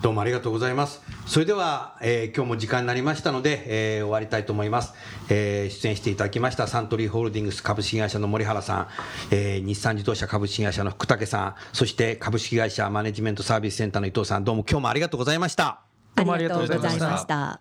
[0.03, 1.03] どうもありがとうございます。
[1.27, 4.95] それでは、えー、今日も時間になりましたので、えー、終わりたいと思います、
[5.29, 5.71] えー。
[5.71, 8.89] 出演していただきましたサントリーホールディングス株式会社の森原さん、
[9.33, 15.81] えー、日産自動車株式会社の福武さん、そして株式会社マネジメントサービスセンターの伊藤さん、どうも今日もありがとうございました。
[16.15, 17.61] どうもありがとうございました。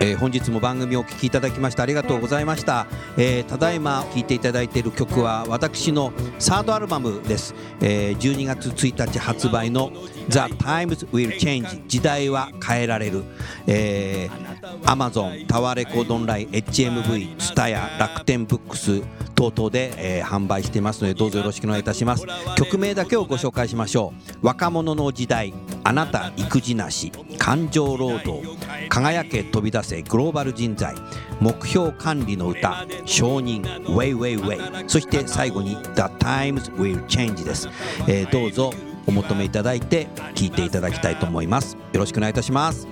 [0.00, 2.86] えー、本日も番組をお聴きいただきましてありがとうございました、
[3.16, 9.90] えー、ただいま聴いていただいている曲は私のサードアルバムです、えー、12月1日発売の
[10.28, 13.24] The Times Will Change 時代は変えられる、
[13.66, 19.02] えー、Amazon タワーレコードオンライン HMV ツタヤ楽天ブックス
[19.38, 22.26] 等々で、えー、販売していますのでどうぞよろしくお願いいたします。
[22.56, 24.46] 曲名だけをご紹介しましょう。
[24.46, 28.42] 若者の時代あなた育児なし感情労働。
[28.88, 30.94] 輝け飛び出せグローバル人材
[31.40, 37.68] 目標管理の歌承認 Way Way Way そして最後に The Times Will Change です、
[38.06, 38.72] えー、どうぞ
[39.08, 41.78] お求めいただいて聴いていただきたいと思います。
[41.92, 42.86] よろしくお願いいたします。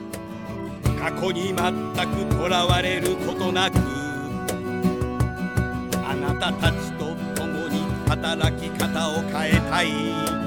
[0.98, 1.56] 過去に全
[2.28, 3.76] くとらわれることなく
[6.02, 10.45] あなたたちと共に働き方を変えたい。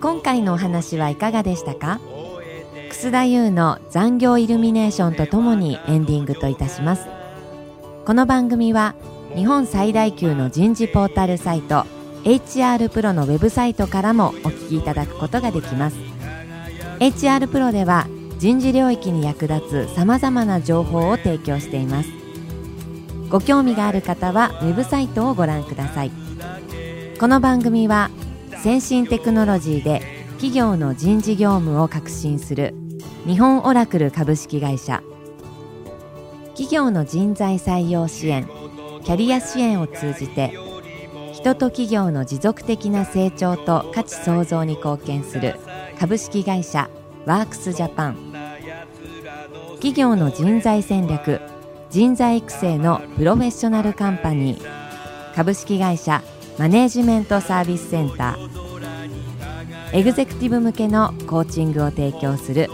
[0.00, 1.98] 今回のお話はいかがでしたか？
[2.90, 7.06] 楠田優の残業イルミネーションとともにエンディングといたします。
[8.04, 8.94] この番組は
[9.34, 11.84] 日本最大級の人事ポータルサイト
[12.22, 15.96] HR プロのウェブサイトからもお聞きいただくことができます。
[17.00, 18.06] HR プロでは
[18.38, 22.10] 人事領域に役立つさまざまな情報を提供しています。
[23.30, 26.12] ご興味がある方はウェブサイトをご覧ください。
[27.18, 28.10] この番組は
[28.62, 30.02] 先進テクノロジーで
[30.32, 32.74] 企業の人事業務を革新する
[33.24, 35.02] 日本オラクル株式会社。
[36.48, 38.48] 企業の人材採用支援
[39.04, 40.52] キャリア支援を通じて
[41.32, 45.54] 人と企業の持続的な成長と価値創造に貢献する
[46.00, 46.90] 株式会社
[47.26, 48.32] ワークスジャパン。
[49.74, 51.40] 企業の人材戦略
[51.90, 55.34] 人材育成のプロフェッショナルカンパニー。
[55.36, 56.24] 株式会社
[56.58, 59.96] マネージメントサービスセンター。
[59.96, 62.68] エグゼクティブ向けのコーチングを提供する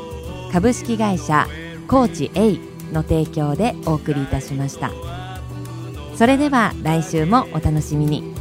[0.53, 1.47] 株式会社
[1.87, 2.59] コーチ A
[2.93, 4.91] の提供でお送りいたしました。
[6.17, 8.35] それでは来週もお楽しみに。